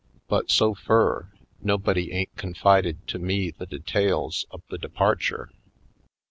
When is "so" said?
0.49-0.73